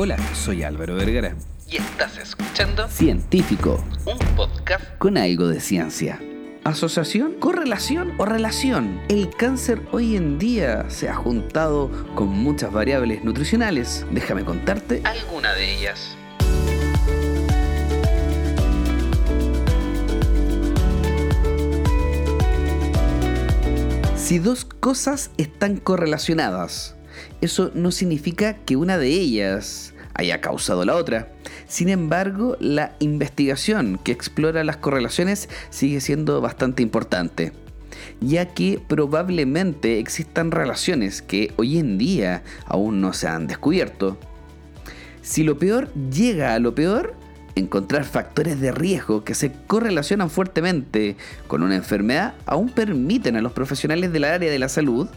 Hola, 0.00 0.16
soy 0.32 0.62
Álvaro 0.62 0.94
Vergara. 0.94 1.34
Y 1.66 1.78
estás 1.78 2.18
escuchando 2.18 2.86
Científico, 2.86 3.84
un 4.06 4.16
podcast 4.36 4.96
con 4.98 5.18
algo 5.18 5.48
de 5.48 5.58
ciencia. 5.58 6.20
¿Asociación, 6.62 7.34
correlación 7.40 8.12
o 8.16 8.24
relación? 8.24 9.00
El 9.08 9.28
cáncer 9.28 9.82
hoy 9.90 10.14
en 10.14 10.38
día 10.38 10.88
se 10.88 11.08
ha 11.08 11.16
juntado 11.16 11.90
con 12.14 12.28
muchas 12.28 12.72
variables 12.72 13.24
nutricionales. 13.24 14.06
Déjame 14.12 14.44
contarte. 14.44 15.02
alguna 15.04 15.52
de 15.54 15.74
ellas. 15.74 16.16
Si 24.14 24.38
dos 24.38 24.64
cosas 24.64 25.32
están 25.38 25.78
correlacionadas, 25.78 26.97
eso 27.40 27.70
no 27.74 27.90
significa 27.90 28.54
que 28.54 28.76
una 28.76 28.98
de 28.98 29.08
ellas 29.08 29.94
haya 30.14 30.40
causado 30.40 30.84
la 30.84 30.96
otra. 30.96 31.32
Sin 31.66 31.88
embargo, 31.88 32.56
la 32.60 32.94
investigación 32.98 33.98
que 34.02 34.12
explora 34.12 34.64
las 34.64 34.76
correlaciones 34.76 35.48
sigue 35.70 36.00
siendo 36.00 36.40
bastante 36.40 36.82
importante, 36.82 37.52
ya 38.20 38.46
que 38.46 38.80
probablemente 38.86 39.98
existan 39.98 40.50
relaciones 40.50 41.22
que 41.22 41.52
hoy 41.56 41.78
en 41.78 41.98
día 41.98 42.42
aún 42.66 43.00
no 43.00 43.12
se 43.12 43.28
han 43.28 43.46
descubierto. 43.46 44.18
Si 45.22 45.44
lo 45.44 45.58
peor 45.58 45.92
llega 45.94 46.54
a 46.54 46.58
lo 46.58 46.74
peor, 46.74 47.14
encontrar 47.58 48.04
factores 48.04 48.60
de 48.60 48.72
riesgo 48.72 49.24
que 49.24 49.34
se 49.34 49.52
correlacionan 49.66 50.30
fuertemente 50.30 51.16
con 51.46 51.62
una 51.62 51.76
enfermedad 51.76 52.34
aún 52.46 52.70
permiten 52.70 53.36
a 53.36 53.42
los 53.42 53.52
profesionales 53.52 54.12
del 54.12 54.24
área 54.24 54.50
de 54.50 54.58
la 54.58 54.68
salud 54.68 55.08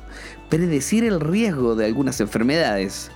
predecir 0.49 1.03
el 1.03 1.19
riesgo 1.19 1.75
de 1.75 1.85
algunas 1.85 2.19
enfermedades. 2.19 3.11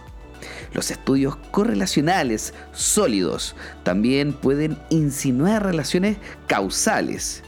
Los 0.74 0.92
estudios 0.92 1.36
correlacionales 1.52 2.54
sólidos 2.74 3.56
también 3.84 4.34
pueden 4.34 4.78
insinuar 4.90 5.64
relaciones 5.64 6.18
causales 6.48 7.44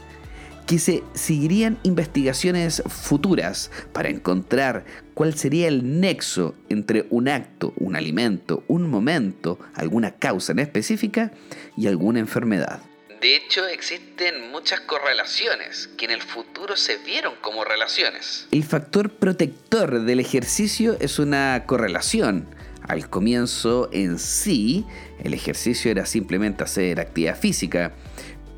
que 0.68 0.78
se 0.78 1.02
seguirían 1.14 1.78
investigaciones 1.82 2.82
futuras 2.86 3.70
para 3.94 4.10
encontrar 4.10 4.84
cuál 5.14 5.34
sería 5.34 5.66
el 5.66 5.98
nexo 5.98 6.54
entre 6.68 7.06
un 7.08 7.26
acto, 7.26 7.72
un 7.78 7.96
alimento, 7.96 8.62
un 8.68 8.88
momento, 8.88 9.58
alguna 9.74 10.16
causa 10.16 10.52
en 10.52 10.58
específica 10.58 11.32
y 11.74 11.86
alguna 11.86 12.20
enfermedad. 12.20 12.82
De 13.22 13.34
hecho, 13.34 13.66
existen 13.66 14.50
muchas 14.50 14.80
correlaciones 14.80 15.88
que 15.96 16.04
en 16.04 16.10
el 16.10 16.20
futuro 16.20 16.76
se 16.76 16.98
vieron 16.98 17.34
como 17.40 17.64
relaciones. 17.64 18.46
El 18.50 18.62
factor 18.62 19.10
protector 19.10 20.02
del 20.02 20.20
ejercicio 20.20 20.98
es 21.00 21.18
una 21.18 21.64
correlación. 21.66 22.46
Al 22.82 23.08
comienzo 23.08 23.88
en 23.90 24.18
sí, 24.18 24.84
el 25.24 25.32
ejercicio 25.32 25.90
era 25.90 26.04
simplemente 26.04 26.62
hacer 26.62 27.00
actividad 27.00 27.38
física, 27.38 27.92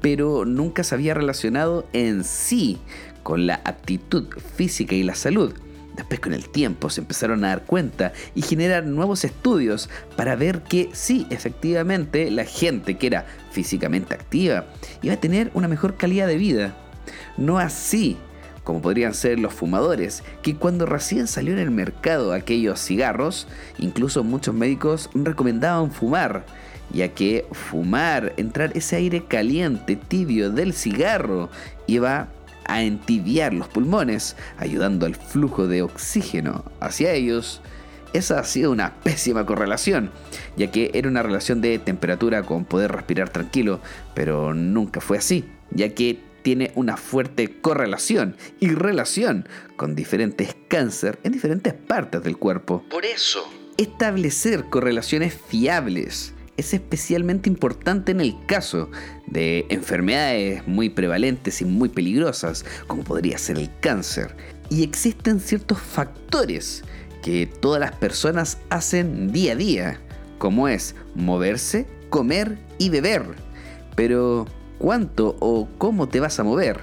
pero 0.01 0.45
nunca 0.45 0.85
se 0.85 0.95
había 0.95 1.15
relacionado 1.15 1.87
en 1.93 2.25
sí 2.25 2.79
con 3.23 3.47
la 3.47 3.61
aptitud 3.65 4.27
física 4.57 4.95
y 4.95 5.03
la 5.03 5.15
salud. 5.15 5.55
Después 5.97 6.21
con 6.21 6.33
el 6.33 6.49
tiempo 6.49 6.89
se 6.89 7.01
empezaron 7.01 7.45
a 7.45 7.49
dar 7.49 7.65
cuenta 7.65 8.13
y 8.35 8.43
generar 8.43 8.87
nuevos 8.87 9.25
estudios 9.25 9.91
para 10.17 10.37
ver 10.37 10.63
que 10.63 10.89
sí, 10.93 11.27
efectivamente, 11.31 12.31
la 12.31 12.45
gente 12.45 12.97
que 12.97 13.09
era 13.09 13.27
físicamente 13.51 14.15
activa 14.15 14.67
iba 15.03 15.15
a 15.15 15.21
tener 15.21 15.51
una 15.55 15.69
mejor 15.69 15.97
calidad 15.97 16.27
de 16.27 16.37
vida. 16.37 16.77
No 17.37 17.59
así 17.59 18.17
como 18.65 18.83
podrían 18.83 19.15
ser 19.15 19.39
los 19.39 19.53
fumadores, 19.53 20.23
que 20.43 20.55
cuando 20.55 20.87
recién 20.87 21.27
salió 21.27 21.53
en 21.55 21.59
el 21.59 21.71
mercado 21.71 22.33
aquellos 22.33 22.81
cigarros, 22.81 23.49
incluso 23.79 24.23
muchos 24.23 24.55
médicos 24.55 25.11
recomendaban 25.15 25.91
fumar 25.91 26.45
ya 26.93 27.09
que 27.09 27.47
fumar, 27.53 28.35
entrar 28.37 28.73
ese 28.77 28.97
aire 28.97 29.25
caliente, 29.25 29.97
tibio 29.97 30.51
del 30.51 30.73
cigarro, 30.73 31.51
iba 31.87 32.29
a 32.67 32.83
entibiar 32.83 33.53
los 33.53 33.69
pulmones, 33.69 34.37
ayudando 34.57 35.07
al 35.07 35.17
flujo 35.17 35.67
de 35.67 35.83
oxígeno 35.83 36.65
hacia 36.81 37.13
ellos. 37.13 37.61
Esa 38.13 38.41
ha 38.41 38.45
sido 38.45 38.73
una 38.73 38.95
pésima 39.03 39.47
correlación, 39.47 40.11
ya 40.57 40.71
que 40.71 40.91
era 40.95 41.09
una 41.09 41.23
relación 41.23 41.61
de 41.61 41.79
temperatura 41.79 42.43
con 42.43 42.65
poder 42.65 42.93
respirar 42.93 43.29
tranquilo, 43.31 43.81
pero 44.15 44.55
nunca 44.55 45.01
fue 45.01 45.19
así, 45.19 45.45
ya 45.71 45.95
que 45.95 46.19
tiene 46.43 46.73
una 46.75 46.97
fuerte 46.97 47.61
correlación 47.61 48.37
y 48.59 48.71
relación 48.71 49.49
con 49.77 49.95
diferentes 49.95 50.57
cáncer 50.69 51.19
en 51.23 51.33
diferentes 51.33 51.75
partes 51.75 52.23
del 52.23 52.37
cuerpo. 52.37 52.85
Por 52.91 53.05
eso, 53.05 53.49
establecer 53.77 54.65
correlaciones 54.65 55.35
fiables 55.35 56.35
es 56.61 56.75
especialmente 56.75 57.49
importante 57.49 58.13
en 58.13 58.21
el 58.21 58.37
caso 58.47 58.91
de 59.27 59.67
enfermedades 59.69 60.67
muy 60.67 60.91
prevalentes 60.91 61.61
y 61.61 61.65
muy 61.65 61.89
peligrosas, 61.89 62.65
como 62.87 63.03
podría 63.03 63.39
ser 63.39 63.59
el 63.59 63.71
cáncer. 63.81 64.37
Y 64.69 64.83
existen 64.83 65.41
ciertos 65.41 65.79
factores 65.79 66.85
que 67.23 67.47
todas 67.47 67.81
las 67.81 67.93
personas 67.93 68.59
hacen 68.71 69.33
día 69.33 69.53
a 69.53 69.57
día, 69.57 70.01
como 70.39 70.69
es 70.69 70.95
moverse, 71.15 71.87
comer 72.09 72.59
y 72.79 72.89
beber. 72.89 73.25
Pero, 73.97 74.47
¿cuánto 74.79 75.37
o 75.41 75.69
cómo 75.79 76.09
te 76.09 76.21
vas 76.21 76.39
a 76.39 76.45
mover? 76.45 76.81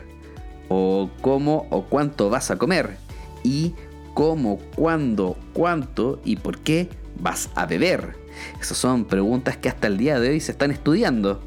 ¿O 0.70 1.10
cómo 1.22 1.68
o 1.70 1.86
cuánto 1.86 2.30
vas 2.30 2.52
a 2.52 2.58
comer? 2.58 2.98
¿Y 3.44 3.74
cómo, 4.14 4.60
cuándo, 4.76 5.38
cuánto 5.54 6.20
y 6.26 6.36
por 6.36 6.60
qué 6.60 6.90
vas 7.20 7.50
a 7.56 7.66
beber? 7.66 8.27
Esas 8.59 8.78
son 8.78 9.06
preguntas 9.06 9.58
que 9.58 9.70
hasta 9.70 9.88
el 9.88 9.98
día 9.98 10.20
de 10.20 10.30
hoy 10.30 10.40
se 10.40 10.52
están 10.52 10.72
estudiando. 10.72 11.42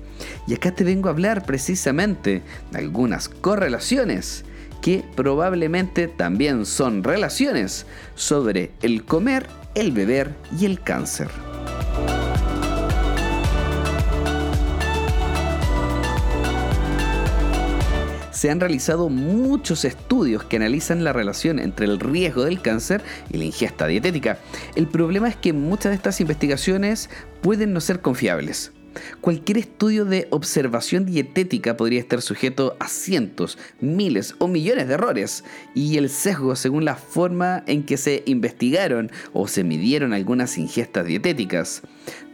Y 0.47 0.55
acá 0.55 0.73
te 0.73 0.84
vengo 0.84 1.09
a 1.09 1.12
hablar 1.12 1.45
precisamente 1.47 2.43
de 2.71 2.78
algunas 2.78 3.28
correlaciones 3.28 4.45
que 4.81 5.05
probablemente 5.15 6.09
también 6.09 6.67
son 6.67 7.05
relaciones 7.05 7.87
sobre 8.15 8.73
el 8.83 9.05
comer, 9.05 9.47
el 9.75 9.93
beber 9.93 10.34
y 10.59 10.67
el 10.67 10.81
cáncer. 10.81 11.28
Se 18.41 18.49
han 18.49 18.59
realizado 18.59 19.11
muchos 19.11 19.84
estudios 19.84 20.45
que 20.45 20.56
analizan 20.56 21.05
la 21.05 21.12
relación 21.12 21.59
entre 21.59 21.84
el 21.84 22.01
riesgo 22.01 22.43
del 22.45 22.62
cáncer 22.62 23.03
y 23.28 23.37
la 23.37 23.45
ingesta 23.45 23.87
dietética. 23.87 24.39
El 24.77 24.89
problema 24.89 25.28
es 25.28 25.37
que 25.37 25.53
muchas 25.53 25.91
de 25.91 25.97
estas 25.97 26.23
investigaciones 26.23 27.11
pueden 27.43 27.75
no 27.75 27.83
ser 27.83 28.01
confiables. 28.01 28.73
Cualquier 29.21 29.59
estudio 29.59 30.06
de 30.06 30.27
observación 30.31 31.05
dietética 31.05 31.77
podría 31.77 32.01
estar 32.01 32.23
sujeto 32.23 32.78
a 32.81 32.89
cientos, 32.89 33.59
miles 33.78 34.34
o 34.39 34.49
millones 34.49 34.89
de 34.89 34.95
errores, 34.95 35.45
y 35.75 35.99
el 35.99 36.09
sesgo 36.09 36.57
según 36.57 36.87
la 36.87 36.97
forma 36.97 37.62
en 37.67 37.83
que 37.84 37.99
se 37.99 38.22
investigaron 38.25 39.12
o 39.34 39.49
se 39.49 39.65
midieron 39.65 40.15
algunas 40.15 40.57
ingestas 40.57 41.05
dietéticas 41.05 41.83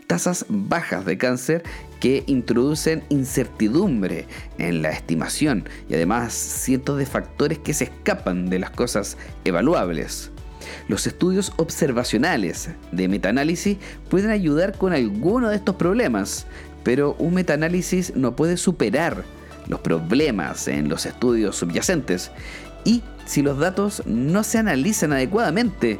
tasas 0.06 0.47
bajas 0.49 1.05
de 1.05 1.19
cáncer 1.19 1.62
que 2.00 2.25
introducen 2.27 3.03
incertidumbre 3.09 4.27
en 4.59 4.83
la 4.83 4.91
estimación 4.91 5.69
y 5.89 5.94
además 5.94 6.33
cientos 6.33 6.99
de 6.99 7.06
factores 7.06 7.59
que 7.59 7.75
se 7.75 7.84
escapan 7.84 8.49
de 8.49 8.59
las 8.59 8.71
cosas 8.71 9.17
evaluables. 9.44 10.31
Los 10.89 11.06
estudios 11.06 11.53
observacionales 11.56 12.71
de 12.93 13.09
metaanálisis 13.09 13.78
pueden 14.09 14.31
ayudar 14.31 14.77
con 14.77 14.93
alguno 14.93 15.49
de 15.49 15.56
estos 15.56 15.77
problemas, 15.77 16.47
pero 16.83 17.15
un 17.19 17.34
metaanálisis 17.34 18.15
no 18.17 18.37
puede 18.37 18.56
superar 18.56 19.25
los 19.69 19.81
problemas 19.81 20.69
en 20.69 20.88
los 20.88 21.06
estudios 21.06 21.56
subyacentes 21.56 22.31
y 22.84 23.03
si 23.27 23.43
los 23.43 23.59
datos 23.59 24.05
no 24.06 24.44
se 24.44 24.59
analizan 24.59 25.12
adecuadamente, 25.12 25.99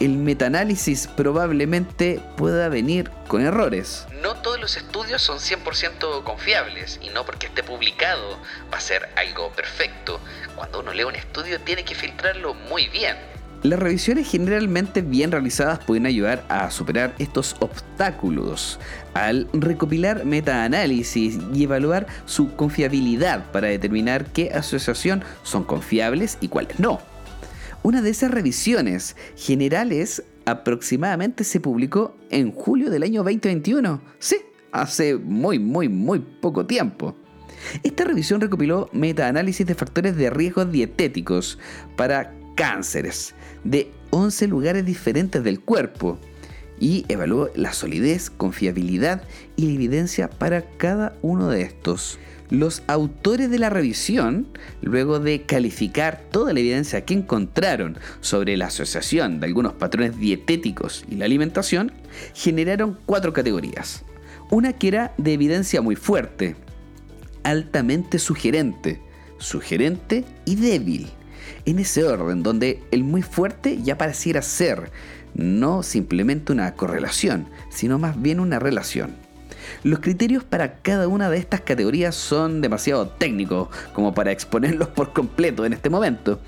el 0.00 0.16
metaanálisis 0.16 1.08
probablemente 1.08 2.20
pueda 2.36 2.68
venir 2.68 3.10
con 3.26 3.42
errores. 3.42 4.06
No 4.22 4.36
todos 4.36 4.60
los 4.60 4.76
estudios 4.76 5.22
son 5.22 5.38
100% 5.38 6.22
confiables 6.22 6.98
y 7.02 7.10
no 7.10 7.24
porque 7.24 7.46
esté 7.46 7.62
publicado 7.62 8.38
va 8.72 8.78
a 8.78 8.80
ser 8.80 9.08
algo 9.16 9.50
perfecto. 9.52 10.20
Cuando 10.56 10.80
uno 10.80 10.92
lee 10.92 11.04
un 11.04 11.16
estudio 11.16 11.60
tiene 11.60 11.84
que 11.84 11.94
filtrarlo 11.94 12.54
muy 12.54 12.88
bien. 12.88 13.16
Las 13.64 13.80
revisiones 13.80 14.30
generalmente 14.30 15.02
bien 15.02 15.32
realizadas 15.32 15.80
pueden 15.80 16.06
ayudar 16.06 16.44
a 16.48 16.70
superar 16.70 17.12
estos 17.18 17.56
obstáculos 17.58 18.78
al 19.14 19.48
recopilar 19.52 20.24
metaanálisis 20.24 21.38
y 21.52 21.64
evaluar 21.64 22.06
su 22.24 22.54
confiabilidad 22.54 23.50
para 23.50 23.66
determinar 23.66 24.26
qué 24.26 24.52
asociación 24.52 25.24
son 25.42 25.64
confiables 25.64 26.38
y 26.40 26.46
cuáles 26.46 26.78
no. 26.78 27.00
Una 27.82 28.02
de 28.02 28.10
esas 28.10 28.30
revisiones 28.30 29.16
generales 29.36 30.22
aproximadamente 30.44 31.44
se 31.44 31.60
publicó 31.60 32.16
en 32.30 32.52
julio 32.52 32.90
del 32.90 33.04
año 33.04 33.22
2021. 33.22 34.00
Sí, 34.18 34.36
hace 34.72 35.16
muy, 35.16 35.58
muy, 35.58 35.88
muy 35.88 36.18
poco 36.18 36.66
tiempo. 36.66 37.14
Esta 37.82 38.04
revisión 38.04 38.40
recopiló 38.40 38.88
metaanálisis 38.92 39.66
de 39.66 39.74
factores 39.74 40.16
de 40.16 40.30
riesgo 40.30 40.64
dietéticos 40.64 41.58
para 41.96 42.34
cánceres 42.56 43.34
de 43.64 43.92
11 44.10 44.48
lugares 44.48 44.84
diferentes 44.84 45.44
del 45.44 45.60
cuerpo 45.60 46.18
y 46.80 47.04
evaluó 47.08 47.50
la 47.54 47.72
solidez, 47.72 48.30
confiabilidad 48.30 49.22
y 49.56 49.66
la 49.66 49.72
evidencia 49.72 50.28
para 50.28 50.62
cada 50.62 51.16
uno 51.22 51.48
de 51.48 51.62
estos. 51.62 52.18
Los 52.50 52.82
autores 52.86 53.50
de 53.50 53.58
la 53.58 53.68
revisión, 53.68 54.46
luego 54.80 55.20
de 55.20 55.42
calificar 55.42 56.22
toda 56.30 56.54
la 56.54 56.60
evidencia 56.60 57.04
que 57.04 57.12
encontraron 57.12 57.98
sobre 58.22 58.56
la 58.56 58.66
asociación 58.66 59.38
de 59.38 59.46
algunos 59.46 59.74
patrones 59.74 60.16
dietéticos 60.18 61.04
y 61.10 61.16
la 61.16 61.26
alimentación, 61.26 61.92
generaron 62.32 62.98
cuatro 63.04 63.34
categorías. 63.34 64.02
Una 64.50 64.72
que 64.72 64.88
era 64.88 65.12
de 65.18 65.34
evidencia 65.34 65.82
muy 65.82 65.94
fuerte, 65.94 66.56
altamente 67.42 68.18
sugerente, 68.18 69.02
sugerente 69.36 70.24
y 70.46 70.56
débil. 70.56 71.08
En 71.66 71.78
ese 71.78 72.04
orden, 72.04 72.42
donde 72.42 72.82
el 72.90 73.04
muy 73.04 73.20
fuerte 73.20 73.82
ya 73.82 73.98
pareciera 73.98 74.40
ser 74.40 74.90
no 75.34 75.82
simplemente 75.82 76.52
una 76.52 76.72
correlación, 76.74 77.46
sino 77.68 77.98
más 77.98 78.20
bien 78.20 78.40
una 78.40 78.58
relación. 78.58 79.27
Los 79.82 80.00
criterios 80.00 80.44
para 80.44 80.76
cada 80.76 81.08
una 81.08 81.30
de 81.30 81.38
estas 81.38 81.60
categorías 81.60 82.14
son 82.14 82.60
demasiado 82.60 83.08
técnicos 83.08 83.68
como 83.92 84.14
para 84.14 84.32
exponerlos 84.32 84.88
por 84.88 85.12
completo 85.12 85.64
en 85.64 85.72
este 85.72 85.90
momento. 85.90 86.40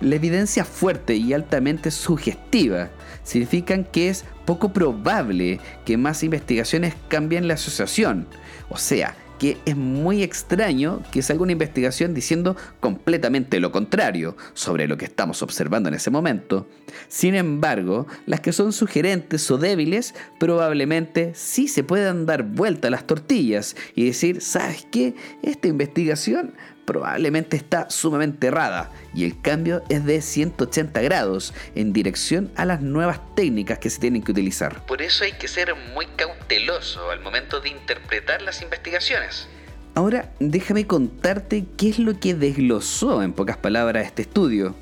La 0.00 0.14
evidencia 0.14 0.64
fuerte 0.64 1.16
y 1.16 1.32
altamente 1.32 1.90
sugestiva 1.90 2.90
significan 3.24 3.84
que 3.84 4.08
es 4.08 4.24
poco 4.44 4.72
probable 4.72 5.60
que 5.84 5.96
más 5.96 6.22
investigaciones 6.22 6.94
cambien 7.08 7.48
la 7.48 7.54
asociación. 7.54 8.26
O 8.68 8.76
sea, 8.76 9.16
que 9.38 9.56
es 9.64 9.76
muy 9.76 10.22
extraño 10.22 11.02
que 11.10 11.22
salga 11.22 11.42
una 11.42 11.52
investigación 11.52 12.14
diciendo 12.14 12.56
completamente 12.80 13.60
lo 13.60 13.72
contrario 13.72 14.36
sobre 14.54 14.88
lo 14.88 14.96
que 14.96 15.04
estamos 15.04 15.42
observando 15.42 15.88
en 15.88 15.94
ese 15.94 16.10
momento. 16.10 16.68
Sin 17.08 17.34
embargo, 17.34 18.06
las 18.26 18.40
que 18.40 18.52
son 18.52 18.72
sugerentes 18.72 19.50
o 19.50 19.58
débiles 19.58 20.14
probablemente 20.38 21.32
sí 21.34 21.68
se 21.68 21.84
puedan 21.84 22.26
dar 22.26 22.42
vuelta 22.42 22.88
a 22.88 22.90
las 22.90 23.06
tortillas 23.06 23.76
y 23.94 24.06
decir, 24.06 24.40
¿sabes 24.40 24.86
qué? 24.90 25.14
Esta 25.42 25.68
investigación 25.68 26.54
probablemente 26.88 27.58
está 27.58 27.90
sumamente 27.90 28.46
errada 28.46 28.90
y 29.12 29.26
el 29.26 29.38
cambio 29.42 29.82
es 29.90 30.06
de 30.06 30.22
180 30.22 31.02
grados 31.02 31.52
en 31.74 31.92
dirección 31.92 32.50
a 32.56 32.64
las 32.64 32.80
nuevas 32.80 33.20
técnicas 33.34 33.78
que 33.78 33.90
se 33.90 34.00
tienen 34.00 34.22
que 34.22 34.32
utilizar. 34.32 34.86
Por 34.86 35.02
eso 35.02 35.24
hay 35.24 35.32
que 35.32 35.48
ser 35.48 35.74
muy 35.92 36.06
cauteloso 36.16 37.10
al 37.10 37.20
momento 37.20 37.60
de 37.60 37.68
interpretar 37.68 38.40
las 38.40 38.62
investigaciones. 38.62 39.48
Ahora 39.94 40.32
déjame 40.40 40.86
contarte 40.86 41.66
qué 41.76 41.90
es 41.90 41.98
lo 41.98 42.18
que 42.18 42.34
desglosó 42.34 43.22
en 43.22 43.34
pocas 43.34 43.58
palabras 43.58 44.06
este 44.06 44.22
estudio. 44.22 44.74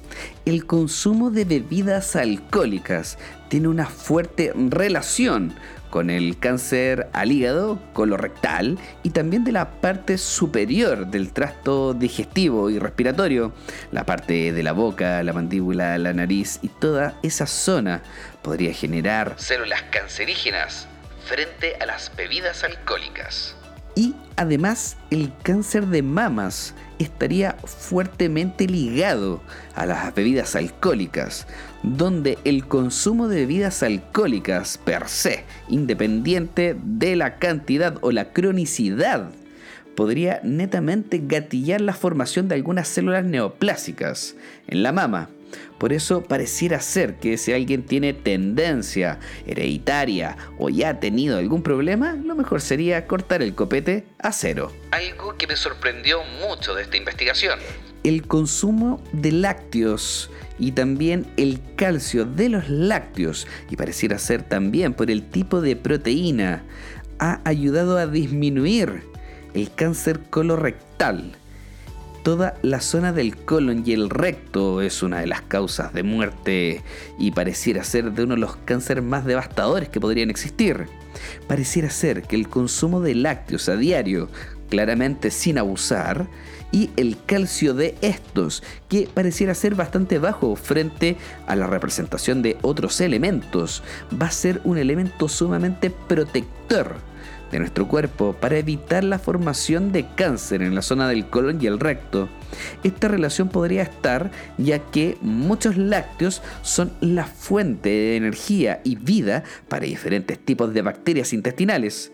El 0.44 0.64
consumo 0.64 1.32
de 1.32 1.44
bebidas 1.44 2.14
alcohólicas 2.14 3.18
tiene 3.48 3.66
una 3.66 3.86
fuerte 3.86 4.52
relación 4.54 5.54
con 5.90 6.10
el 6.10 6.38
cáncer 6.38 7.08
al 7.12 7.32
hígado, 7.32 7.78
colorectal 7.92 8.78
y 9.02 9.10
también 9.10 9.44
de 9.44 9.52
la 9.52 9.80
parte 9.80 10.18
superior 10.18 11.06
del 11.06 11.32
tracto 11.32 11.94
digestivo 11.94 12.70
y 12.70 12.78
respiratorio, 12.78 13.52
la 13.92 14.04
parte 14.04 14.52
de 14.52 14.62
la 14.62 14.72
boca, 14.72 15.22
la 15.22 15.32
mandíbula, 15.32 15.98
la 15.98 16.12
nariz 16.12 16.58
y 16.62 16.68
toda 16.68 17.18
esa 17.22 17.46
zona 17.46 18.02
podría 18.42 18.72
generar 18.72 19.34
células 19.36 19.82
cancerígenas 19.90 20.88
frente 21.26 21.76
a 21.80 21.86
las 21.86 22.14
bebidas 22.16 22.62
alcohólicas. 22.64 23.56
Y 23.96 24.14
además 24.36 24.98
el 25.10 25.32
cáncer 25.42 25.86
de 25.86 26.02
mamas 26.02 26.74
estaría 26.98 27.56
fuertemente 27.64 28.66
ligado 28.66 29.42
a 29.74 29.86
las 29.86 30.14
bebidas 30.14 30.54
alcohólicas, 30.54 31.46
donde 31.86 32.38
el 32.44 32.66
consumo 32.66 33.28
de 33.28 33.36
bebidas 33.36 33.82
alcohólicas 33.82 34.76
per 34.76 35.08
se, 35.08 35.44
independiente 35.68 36.76
de 36.78 37.16
la 37.16 37.38
cantidad 37.38 37.96
o 38.02 38.12
la 38.12 38.32
cronicidad, 38.32 39.30
podría 39.94 40.40
netamente 40.42 41.22
gatillar 41.24 41.80
la 41.80 41.94
formación 41.94 42.48
de 42.48 42.56
algunas 42.56 42.88
células 42.88 43.24
neoplásicas 43.24 44.36
en 44.66 44.82
la 44.82 44.92
mama, 44.92 45.30
por 45.78 45.92
eso 45.92 46.22
pareciera 46.22 46.80
ser 46.80 47.16
que 47.16 47.36
si 47.36 47.52
alguien 47.52 47.84
tiene 47.84 48.12
tendencia 48.14 49.18
hereditaria 49.46 50.36
o 50.58 50.70
ya 50.70 50.90
ha 50.90 51.00
tenido 51.00 51.38
algún 51.38 51.62
problema, 51.62 52.14
lo 52.14 52.34
mejor 52.34 52.60
sería 52.60 53.06
cortar 53.06 53.42
el 53.42 53.54
copete 53.54 54.04
a 54.18 54.32
cero. 54.32 54.72
Algo 54.90 55.36
que 55.36 55.46
me 55.46 55.56
sorprendió 55.56 56.20
mucho 56.40 56.74
de 56.74 56.82
esta 56.82 56.96
investigación. 56.96 57.58
El 58.04 58.26
consumo 58.26 59.02
de 59.12 59.32
lácteos 59.32 60.30
y 60.58 60.72
también 60.72 61.26
el 61.36 61.60
calcio 61.76 62.24
de 62.24 62.48
los 62.48 62.68
lácteos, 62.68 63.46
y 63.70 63.76
pareciera 63.76 64.18
ser 64.18 64.42
también 64.42 64.94
por 64.94 65.10
el 65.10 65.22
tipo 65.22 65.60
de 65.60 65.76
proteína, 65.76 66.64
ha 67.18 67.40
ayudado 67.44 67.98
a 67.98 68.06
disminuir 68.06 69.02
el 69.54 69.72
cáncer 69.72 70.20
colorectal 70.30 71.36
toda 72.26 72.56
la 72.62 72.80
zona 72.80 73.12
del 73.12 73.36
colon 73.36 73.84
y 73.86 73.92
el 73.92 74.10
recto 74.10 74.82
es 74.82 75.04
una 75.04 75.20
de 75.20 75.28
las 75.28 75.42
causas 75.42 75.94
de 75.94 76.02
muerte 76.02 76.82
y 77.20 77.30
pareciera 77.30 77.84
ser 77.84 78.10
de 78.10 78.24
uno 78.24 78.34
de 78.34 78.40
los 78.40 78.56
cánceres 78.56 79.04
más 79.04 79.24
devastadores 79.24 79.90
que 79.90 80.00
podrían 80.00 80.28
existir. 80.28 80.88
Pareciera 81.46 81.88
ser 81.88 82.22
que 82.22 82.34
el 82.34 82.48
consumo 82.48 83.00
de 83.00 83.14
lácteos 83.14 83.68
a 83.68 83.76
diario, 83.76 84.28
claramente 84.68 85.30
sin 85.30 85.58
abusar, 85.58 86.26
y 86.72 86.90
el 86.96 87.16
calcio 87.24 87.74
de 87.74 87.94
estos, 88.02 88.62
que 88.88 89.08
pareciera 89.12 89.54
ser 89.54 89.74
bastante 89.74 90.18
bajo 90.18 90.56
frente 90.56 91.16
a 91.46 91.56
la 91.56 91.66
representación 91.66 92.42
de 92.42 92.56
otros 92.62 93.00
elementos, 93.00 93.82
va 94.20 94.26
a 94.26 94.30
ser 94.30 94.60
un 94.64 94.76
elemento 94.76 95.28
sumamente 95.28 95.90
protector 95.90 96.96
de 97.50 97.58
nuestro 97.60 97.86
cuerpo 97.86 98.34
para 98.34 98.58
evitar 98.58 99.04
la 99.04 99.18
formación 99.18 99.92
de 99.92 100.06
cáncer 100.16 100.62
en 100.62 100.74
la 100.74 100.82
zona 100.82 101.08
del 101.08 101.28
colon 101.28 101.58
y 101.60 101.66
el 101.66 101.78
recto. 101.78 102.28
Esta 102.82 103.08
relación 103.08 103.48
podría 103.48 103.82
estar 103.82 104.30
ya 104.58 104.78
que 104.78 105.16
muchos 105.20 105.76
lácteos 105.76 106.42
son 106.62 106.92
la 107.00 107.24
fuente 107.24 107.88
de 107.88 108.16
energía 108.16 108.80
y 108.84 108.96
vida 108.96 109.44
para 109.68 109.86
diferentes 109.86 110.38
tipos 110.38 110.74
de 110.74 110.82
bacterias 110.82 111.32
intestinales. 111.32 112.12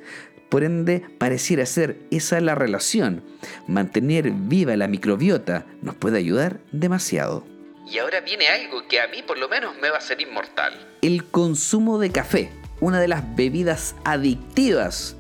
Por 0.53 0.65
ende, 0.65 1.03
pareciera 1.17 1.65
ser 1.65 1.97
esa 2.11 2.39
la 2.43 2.55
relación. 2.55 3.23
Mantener 3.67 4.31
viva 4.33 4.77
la 4.77 4.87
microbiota 4.87 5.65
nos 5.81 5.95
puede 5.95 6.19
ayudar 6.19 6.61
demasiado. 6.73 7.47
Y 7.91 7.97
ahora 7.97 8.21
viene 8.21 8.49
algo 8.49 8.87
que 8.87 9.01
a 9.01 9.09
mí 9.09 9.23
por 9.27 9.39
lo 9.39 9.49
menos 9.49 9.75
me 9.81 9.89
va 9.89 9.97
a 9.97 10.03
ser 10.03 10.21
inmortal. 10.21 10.75
El 11.01 11.25
consumo 11.25 11.99
de 11.99 12.11
café, 12.11 12.51
una 12.81 13.01
de 13.01 13.09
las 13.09 13.35
bebidas 13.35 13.95
adictivas 14.05 15.17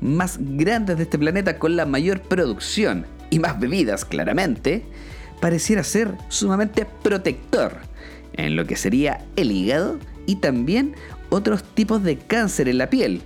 más 0.00 0.38
grandes 0.40 0.96
de 0.96 1.02
este 1.02 1.18
planeta 1.18 1.58
con 1.58 1.76
la 1.76 1.84
mayor 1.84 2.22
producción 2.22 3.04
y 3.28 3.38
más 3.38 3.60
bebidas 3.60 4.06
claramente, 4.06 4.86
pareciera 5.42 5.84
ser 5.84 6.14
sumamente 6.30 6.86
protector 7.02 7.76
en 8.32 8.56
lo 8.56 8.64
que 8.64 8.76
sería 8.76 9.26
el 9.36 9.52
hígado 9.52 9.98
y 10.24 10.36
también 10.36 10.94
otros 11.28 11.64
tipos 11.74 12.02
de 12.02 12.16
cáncer 12.16 12.66
en 12.66 12.78
la 12.78 12.88
piel. 12.88 13.20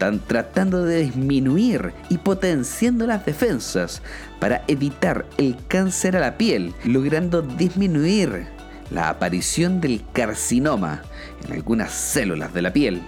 Están 0.00 0.20
tratando 0.20 0.82
de 0.86 1.02
disminuir 1.02 1.92
y 2.08 2.16
potenciando 2.16 3.06
las 3.06 3.26
defensas 3.26 4.00
para 4.38 4.64
evitar 4.66 5.26
el 5.36 5.58
cáncer 5.68 6.16
a 6.16 6.20
la 6.20 6.38
piel, 6.38 6.72
logrando 6.86 7.42
disminuir 7.42 8.46
la 8.90 9.10
aparición 9.10 9.78
del 9.82 10.02
carcinoma 10.14 11.02
en 11.44 11.52
algunas 11.52 11.92
células 11.92 12.54
de 12.54 12.62
la 12.62 12.72
piel. 12.72 13.02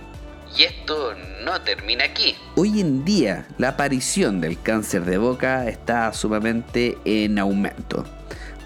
Y 0.54 0.64
esto 0.64 1.14
no 1.42 1.62
termina 1.62 2.04
aquí. 2.04 2.34
Hoy 2.56 2.82
en 2.82 3.06
día 3.06 3.46
la 3.56 3.68
aparición 3.68 4.42
del 4.42 4.61
cáncer 4.61 5.06
de 5.06 5.16
boca 5.16 5.66
está 5.68 6.12
sumamente 6.12 6.99
en 7.06 7.38
aumento. 7.38 8.04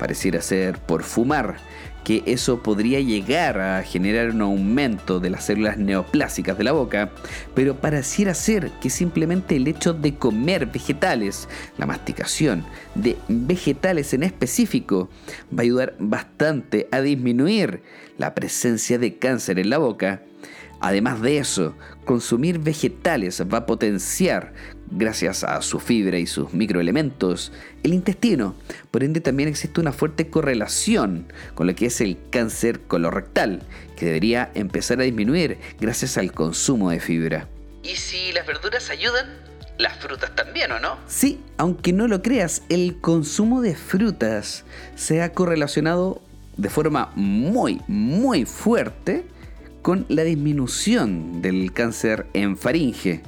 Pareciera 0.00 0.42
ser 0.42 0.80
por 0.80 1.04
fumar, 1.04 1.58
que 2.06 2.22
eso 2.24 2.62
podría 2.62 3.00
llegar 3.00 3.58
a 3.58 3.82
generar 3.82 4.30
un 4.30 4.40
aumento 4.40 5.18
de 5.18 5.28
las 5.28 5.46
células 5.46 5.76
neoplásicas 5.76 6.56
de 6.56 6.62
la 6.62 6.70
boca, 6.70 7.10
pero 7.52 7.80
pareciera 7.80 8.32
ser 8.32 8.70
que 8.80 8.90
simplemente 8.90 9.56
el 9.56 9.66
hecho 9.66 9.92
de 9.92 10.14
comer 10.14 10.66
vegetales, 10.66 11.48
la 11.78 11.84
masticación 11.84 12.64
de 12.94 13.16
vegetales 13.26 14.14
en 14.14 14.22
específico, 14.22 15.10
va 15.52 15.58
a 15.58 15.62
ayudar 15.62 15.96
bastante 15.98 16.86
a 16.92 17.00
disminuir 17.00 17.82
la 18.18 18.36
presencia 18.36 18.98
de 18.98 19.18
cáncer 19.18 19.58
en 19.58 19.70
la 19.70 19.78
boca 19.78 20.22
Además 20.80 21.22
de 21.22 21.38
eso, 21.38 21.74
consumir 22.04 22.58
vegetales 22.58 23.42
va 23.52 23.58
a 23.58 23.66
potenciar, 23.66 24.52
gracias 24.90 25.42
a 25.42 25.60
su 25.62 25.80
fibra 25.80 26.18
y 26.18 26.26
sus 26.26 26.52
microelementos, 26.52 27.52
el 27.82 27.94
intestino. 27.94 28.54
Por 28.90 29.02
ende 29.02 29.20
también 29.20 29.48
existe 29.48 29.80
una 29.80 29.92
fuerte 29.92 30.28
correlación 30.28 31.32
con 31.54 31.66
lo 31.66 31.74
que 31.74 31.86
es 31.86 32.00
el 32.00 32.18
cáncer 32.30 32.80
colorectal, 32.82 33.62
que 33.96 34.06
debería 34.06 34.50
empezar 34.54 35.00
a 35.00 35.04
disminuir 35.04 35.58
gracias 35.80 36.18
al 36.18 36.32
consumo 36.32 36.90
de 36.90 37.00
fibra. 37.00 37.48
¿Y 37.82 37.96
si 37.96 38.32
las 38.32 38.46
verduras 38.46 38.90
ayudan? 38.90 39.26
Las 39.78 39.96
frutas 39.98 40.34
también, 40.34 40.72
¿o 40.72 40.80
no? 40.80 40.96
Sí, 41.06 41.40
aunque 41.58 41.92
no 41.92 42.08
lo 42.08 42.22
creas, 42.22 42.62
el 42.68 42.98
consumo 43.00 43.60
de 43.60 43.74
frutas 43.74 44.64
se 44.94 45.22
ha 45.22 45.32
correlacionado 45.32 46.22
de 46.56 46.70
forma 46.70 47.12
muy, 47.14 47.82
muy 47.86 48.46
fuerte 48.46 49.26
con 49.86 50.04
la 50.08 50.24
disminución 50.24 51.42
del 51.42 51.72
cáncer 51.72 52.26
en 52.32 52.56
faringe. 52.56 53.20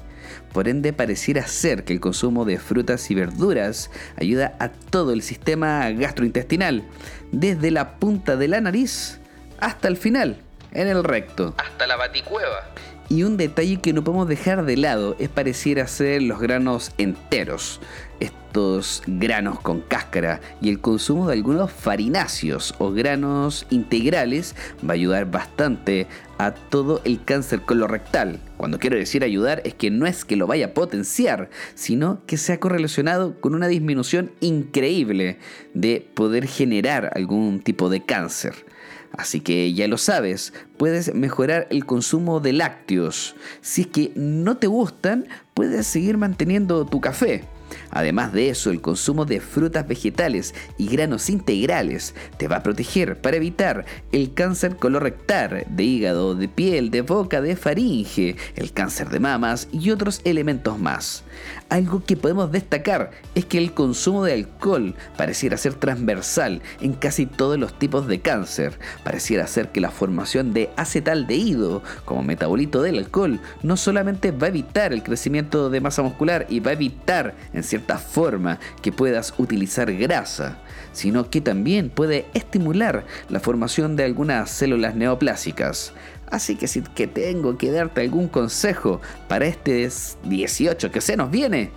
Por 0.52 0.66
ende, 0.66 0.92
pareciera 0.92 1.46
ser 1.46 1.84
que 1.84 1.92
el 1.92 2.00
consumo 2.00 2.44
de 2.44 2.58
frutas 2.58 3.12
y 3.12 3.14
verduras 3.14 3.92
ayuda 4.16 4.56
a 4.58 4.72
todo 4.72 5.12
el 5.12 5.22
sistema 5.22 5.88
gastrointestinal, 5.92 6.82
desde 7.30 7.70
la 7.70 8.00
punta 8.00 8.34
de 8.34 8.48
la 8.48 8.60
nariz 8.60 9.20
hasta 9.60 9.86
el 9.86 9.96
final, 9.96 10.38
en 10.72 10.88
el 10.88 11.04
recto. 11.04 11.54
Hasta 11.56 11.86
la 11.86 11.96
baticueva. 11.96 12.64
Y 13.10 13.22
un 13.22 13.38
detalle 13.38 13.80
que 13.80 13.94
no 13.94 14.04
podemos 14.04 14.28
dejar 14.28 14.66
de 14.66 14.76
lado 14.76 15.16
es 15.18 15.30
pareciera 15.30 15.86
ser 15.86 16.20
los 16.20 16.40
granos 16.40 16.92
enteros, 16.98 17.80
estos 18.20 19.02
granos 19.06 19.60
con 19.60 19.80
cáscara 19.80 20.42
y 20.60 20.68
el 20.68 20.80
consumo 20.80 21.26
de 21.26 21.32
algunos 21.32 21.72
farináceos 21.72 22.74
o 22.76 22.92
granos 22.92 23.66
integrales 23.70 24.54
va 24.84 24.90
a 24.90 24.92
ayudar 24.92 25.30
bastante 25.30 26.06
a 26.36 26.52
todo 26.52 27.00
el 27.04 27.24
cáncer 27.24 27.62
colorectal. 27.62 28.40
Cuando 28.58 28.78
quiero 28.78 28.96
decir 28.96 29.24
ayudar 29.24 29.62
es 29.64 29.72
que 29.72 29.90
no 29.90 30.06
es 30.06 30.26
que 30.26 30.36
lo 30.36 30.46
vaya 30.46 30.66
a 30.66 30.74
potenciar, 30.74 31.48
sino 31.74 32.20
que 32.26 32.36
se 32.36 32.52
ha 32.52 32.60
correlacionado 32.60 33.40
con 33.40 33.54
una 33.54 33.68
disminución 33.68 34.32
increíble 34.40 35.38
de 35.72 36.06
poder 36.12 36.46
generar 36.46 37.10
algún 37.14 37.60
tipo 37.60 37.88
de 37.88 38.04
cáncer. 38.04 38.66
Así 39.12 39.40
que 39.40 39.72
ya 39.72 39.88
lo 39.88 39.98
sabes, 39.98 40.52
puedes 40.76 41.14
mejorar 41.14 41.66
el 41.70 41.86
consumo 41.86 42.40
de 42.40 42.52
lácteos. 42.52 43.34
Si 43.60 43.82
es 43.82 43.86
que 43.88 44.12
no 44.14 44.58
te 44.58 44.66
gustan, 44.66 45.26
puedes 45.54 45.86
seguir 45.86 46.18
manteniendo 46.18 46.84
tu 46.84 47.00
café. 47.00 47.44
Además 47.90 48.32
de 48.32 48.50
eso, 48.50 48.70
el 48.70 48.80
consumo 48.80 49.24
de 49.24 49.40
frutas 49.40 49.86
vegetales 49.86 50.54
y 50.76 50.88
granos 50.88 51.30
integrales 51.30 52.14
te 52.36 52.48
va 52.48 52.56
a 52.56 52.62
proteger 52.62 53.20
para 53.20 53.36
evitar 53.36 53.84
el 54.12 54.34
cáncer 54.34 54.76
colorectal, 54.76 55.64
de 55.68 55.82
hígado, 55.82 56.34
de 56.34 56.48
piel, 56.48 56.90
de 56.90 57.02
boca, 57.02 57.40
de 57.40 57.56
faringe, 57.56 58.36
el 58.56 58.72
cáncer 58.72 59.08
de 59.10 59.20
mamas 59.20 59.68
y 59.72 59.90
otros 59.90 60.20
elementos 60.24 60.78
más. 60.78 61.24
Algo 61.68 62.02
que 62.04 62.16
podemos 62.16 62.50
destacar 62.50 63.10
es 63.34 63.44
que 63.44 63.58
el 63.58 63.72
consumo 63.72 64.24
de 64.24 64.32
alcohol 64.32 64.94
pareciera 65.16 65.56
ser 65.56 65.74
transversal 65.74 66.62
en 66.80 66.94
casi 66.94 67.26
todos 67.26 67.58
los 67.58 67.78
tipos 67.78 68.06
de 68.06 68.20
cáncer. 68.20 68.78
Pareciera 69.04 69.46
ser 69.46 69.68
que 69.68 69.80
la 69.80 69.90
formación 69.90 70.52
de 70.52 70.70
acetaldehído 70.76 71.82
como 72.04 72.22
metabolito 72.22 72.82
del 72.82 72.98
alcohol 72.98 73.40
no 73.62 73.76
solamente 73.76 74.30
va 74.30 74.46
a 74.46 74.50
evitar 74.50 74.92
el 74.92 75.02
crecimiento 75.02 75.70
de 75.70 75.80
masa 75.80 76.02
muscular 76.02 76.46
y 76.48 76.60
va 76.60 76.70
a 76.70 76.74
evitar 76.74 77.34
en 77.58 77.64
cierta 77.64 77.98
forma 77.98 78.58
que 78.80 78.92
puedas 78.92 79.34
utilizar 79.38 79.92
grasa, 79.92 80.58
sino 80.92 81.30
que 81.30 81.40
también 81.40 81.90
puede 81.90 82.26
estimular 82.34 83.04
la 83.28 83.40
formación 83.40 83.96
de 83.96 84.04
algunas 84.04 84.50
células 84.50 84.94
neoplásicas. 84.94 85.92
Así 86.30 86.56
que 86.56 86.68
si 86.68 86.82
que 86.82 87.06
tengo 87.06 87.56
que 87.56 87.70
darte 87.70 88.00
algún 88.00 88.28
consejo 88.28 89.00
para 89.28 89.46
este 89.46 89.88
18 90.24 90.90
que 90.90 91.00
se 91.00 91.16
nos 91.16 91.30
viene, 91.30 91.70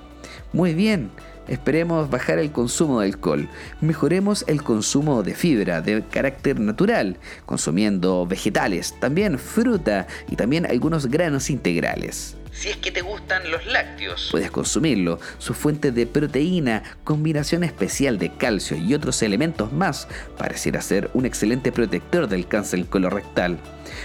muy 0.53 0.73
bien, 0.73 1.11
esperemos 1.47 2.09
bajar 2.09 2.39
el 2.39 2.51
consumo 2.51 2.99
de 2.99 3.07
alcohol, 3.07 3.49
mejoremos 3.79 4.43
el 4.47 4.63
consumo 4.63 5.23
de 5.23 5.33
fibra 5.35 5.81
de 5.81 6.03
carácter 6.03 6.59
natural, 6.59 7.17
consumiendo 7.45 8.25
vegetales, 8.25 8.93
también 8.99 9.39
fruta 9.39 10.07
y 10.29 10.35
también 10.35 10.65
algunos 10.65 11.07
granos 11.07 11.49
integrales 11.49 12.35
si 12.51 12.69
es 12.69 12.77
que 12.77 12.91
te 12.91 13.01
gustan 13.01 13.49
los 13.49 13.65
lácteos. 13.65 14.29
Puedes 14.31 14.51
consumirlo, 14.51 15.19
su 15.37 15.53
fuente 15.53 15.91
de 15.91 16.05
proteína, 16.05 16.83
combinación 17.03 17.63
especial 17.63 18.17
de 18.17 18.33
calcio 18.35 18.77
y 18.77 18.93
otros 18.93 19.21
elementos 19.21 19.71
más, 19.71 20.07
pareciera 20.37 20.81
ser 20.81 21.09
un 21.13 21.25
excelente 21.25 21.71
protector 21.71 22.27
del 22.27 22.47
cáncer 22.47 22.85
colorectal. 22.85 23.57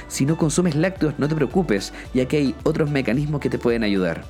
Si 0.09 0.25
no 0.25 0.37
consumes 0.37 0.75
lácteos, 0.75 1.15
no 1.19 1.29
te 1.29 1.35
preocupes, 1.35 1.93
ya 2.15 2.27
que 2.27 2.39
hay 2.39 2.55
otros 2.63 2.91
mecanismos 2.91 3.41
que 3.41 3.51
te 3.51 3.59
pueden 3.59 3.85
ayudar. 3.85 4.25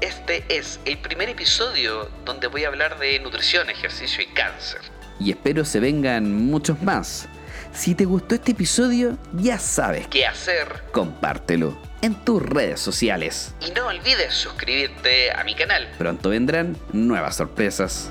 Este 0.00 0.44
es 0.48 0.80
el 0.84 0.98
primer 0.98 1.28
episodio 1.28 2.08
donde 2.24 2.48
voy 2.48 2.64
a 2.64 2.68
hablar 2.68 2.98
de 2.98 3.20
nutrición, 3.20 3.70
ejercicio 3.70 4.24
y 4.24 4.26
cáncer. 4.34 4.80
Y 5.20 5.30
espero 5.30 5.64
se 5.64 5.78
vengan 5.78 6.46
muchos 6.46 6.82
más. 6.82 7.28
Si 7.72 7.94
te 7.94 8.04
gustó 8.04 8.34
este 8.34 8.52
episodio, 8.52 9.16
ya 9.32 9.58
sabes 9.58 10.06
qué 10.08 10.26
hacer. 10.26 10.84
Compártelo 10.92 11.76
en 12.02 12.14
tus 12.14 12.42
redes 12.42 12.80
sociales. 12.80 13.54
Y 13.60 13.70
no 13.72 13.86
olvides 13.86 14.34
suscribirte 14.34 15.32
a 15.32 15.44
mi 15.44 15.54
canal. 15.54 15.88
Pronto 15.98 16.30
vendrán 16.30 16.76
nuevas 16.92 17.36
sorpresas. 17.36 18.08